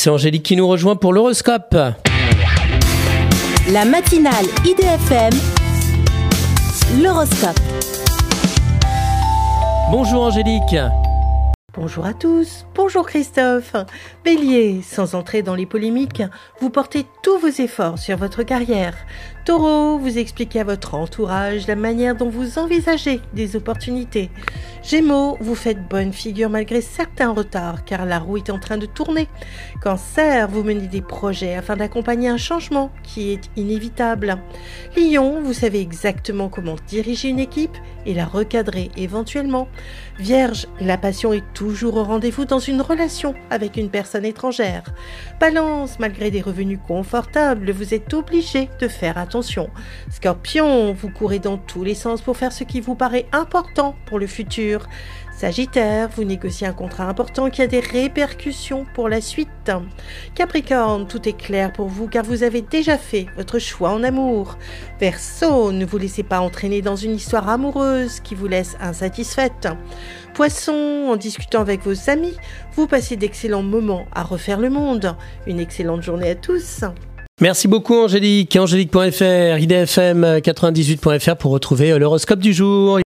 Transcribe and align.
C'est 0.00 0.10
Angélique 0.10 0.44
qui 0.44 0.54
nous 0.54 0.68
rejoint 0.68 0.94
pour 0.94 1.12
l'horoscope. 1.12 1.74
La 3.72 3.84
matinale 3.84 4.44
IDFM, 4.64 5.32
l'horoscope. 7.02 7.58
Bonjour 9.90 10.22
Angélique. 10.22 10.76
Bonjour 11.74 12.06
à 12.06 12.14
tous, 12.14 12.64
bonjour 12.76 13.08
Christophe. 13.08 13.74
Bélier, 14.24 14.82
sans 14.82 15.16
entrer 15.16 15.42
dans 15.42 15.56
les 15.56 15.66
polémiques, 15.66 16.22
vous 16.60 16.70
portez 16.70 17.04
tous 17.24 17.38
vos 17.38 17.48
efforts 17.48 17.98
sur 17.98 18.16
votre 18.16 18.44
carrière. 18.44 18.94
Taureau, 19.46 19.98
vous 19.98 20.16
expliquez 20.16 20.60
à 20.60 20.64
votre 20.64 20.94
entourage 20.94 21.66
la 21.66 21.74
manière 21.74 22.14
dont 22.14 22.30
vous 22.30 22.60
envisagez 22.60 23.20
des 23.32 23.56
opportunités. 23.56 24.30
Gémeaux, 24.88 25.36
vous 25.40 25.54
faites 25.54 25.86
bonne 25.86 26.14
figure 26.14 26.48
malgré 26.48 26.80
certains 26.80 27.30
retards 27.34 27.84
car 27.84 28.06
la 28.06 28.18
roue 28.18 28.38
est 28.38 28.48
en 28.48 28.58
train 28.58 28.78
de 28.78 28.86
tourner. 28.86 29.28
Cancer, 29.82 30.48
vous 30.48 30.62
menez 30.62 30.86
des 30.86 31.02
projets 31.02 31.56
afin 31.56 31.76
d'accompagner 31.76 32.30
un 32.30 32.38
changement 32.38 32.90
qui 33.02 33.32
est 33.32 33.50
inévitable. 33.56 34.38
Lion, 34.96 35.42
vous 35.42 35.52
savez 35.52 35.82
exactement 35.82 36.48
comment 36.48 36.76
diriger 36.86 37.28
une 37.28 37.38
équipe 37.38 37.76
et 38.06 38.14
la 38.14 38.24
recadrer 38.24 38.90
éventuellement. 38.96 39.68
Vierge, 40.18 40.66
la 40.80 40.96
passion 40.96 41.34
est 41.34 41.44
toujours 41.52 41.96
au 41.96 42.04
rendez-vous 42.04 42.46
dans 42.46 42.58
une 42.58 42.80
relation 42.80 43.34
avec 43.50 43.76
une 43.76 43.90
personne 43.90 44.24
étrangère. 44.24 44.84
Balance, 45.38 45.98
malgré 45.98 46.30
des 46.30 46.40
revenus 46.40 46.78
confortables, 46.88 47.72
vous 47.72 47.92
êtes 47.92 48.14
obligé 48.14 48.70
de 48.80 48.88
faire 48.88 49.18
attention. 49.18 49.68
Scorpion, 50.10 50.94
vous 50.94 51.10
courez 51.10 51.40
dans 51.40 51.58
tous 51.58 51.84
les 51.84 51.94
sens 51.94 52.22
pour 52.22 52.38
faire 52.38 52.52
ce 52.52 52.64
qui 52.64 52.80
vous 52.80 52.94
paraît 52.94 53.26
important 53.32 53.94
pour 54.06 54.18
le 54.18 54.26
futur. 54.26 54.77
Sagittaire, 55.38 56.08
vous 56.16 56.24
négociez 56.24 56.66
un 56.66 56.72
contrat 56.72 57.04
important 57.04 57.48
qui 57.48 57.62
a 57.62 57.68
des 57.68 57.78
répercussions 57.78 58.84
pour 58.92 59.08
la 59.08 59.20
suite. 59.20 59.70
Capricorne, 60.34 61.06
tout 61.06 61.28
est 61.28 61.36
clair 61.36 61.72
pour 61.72 61.86
vous 61.86 62.08
car 62.08 62.24
vous 62.24 62.42
avez 62.42 62.60
déjà 62.60 62.98
fait 62.98 63.26
votre 63.36 63.60
choix 63.60 63.90
en 63.90 64.02
amour. 64.02 64.58
Verseau, 64.98 65.70
ne 65.70 65.84
vous 65.84 65.96
laissez 65.96 66.24
pas 66.24 66.40
entraîner 66.40 66.82
dans 66.82 66.96
une 66.96 67.14
histoire 67.14 67.48
amoureuse 67.48 68.18
qui 68.18 68.34
vous 68.34 68.48
laisse 68.48 68.76
insatisfaite. 68.80 69.68
Poisson, 70.34 71.06
en 71.08 71.14
discutant 71.14 71.60
avec 71.60 71.84
vos 71.84 72.10
amis, 72.10 72.34
vous 72.74 72.88
passez 72.88 73.14
d'excellents 73.14 73.62
moments 73.62 74.06
à 74.12 74.24
refaire 74.24 74.58
le 74.58 74.70
monde. 74.70 75.14
Une 75.46 75.60
excellente 75.60 76.02
journée 76.02 76.30
à 76.30 76.34
tous. 76.34 76.82
Merci 77.40 77.68
beaucoup 77.68 77.94
Angélique. 77.94 78.56
Angélique.fr, 78.56 79.60
idfm98.fr 79.60 81.36
pour 81.36 81.52
retrouver 81.52 81.96
l'horoscope 81.96 82.40
du 82.40 82.52
jour. 82.52 82.96